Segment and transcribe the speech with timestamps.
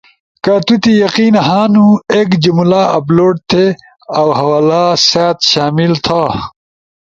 [0.43, 3.65] کہ تو تی یقین ہنو ایک جملہ اپلوڈ تھی،
[4.17, 6.21] اؤ حوالہ سأت شامل تھا۔